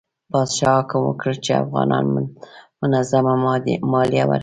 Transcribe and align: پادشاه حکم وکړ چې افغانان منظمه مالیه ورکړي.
پادشاه 0.31 0.79
حکم 0.81 0.99
وکړ 1.05 1.33
چې 1.43 1.51
افغانان 1.63 2.05
منظمه 2.81 3.33
مالیه 3.93 4.23
ورکړي. 4.27 4.39